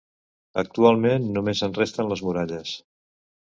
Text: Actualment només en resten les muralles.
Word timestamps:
Actualment 0.61 1.29
només 1.37 1.63
en 1.69 1.77
resten 1.77 2.13
les 2.15 2.27
muralles. 2.31 2.77